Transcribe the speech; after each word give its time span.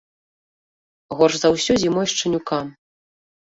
Горш 1.21 1.35
за 1.43 1.53
ўсё 1.59 1.73
зімой 1.87 2.11
шчанюкам. 2.17 2.77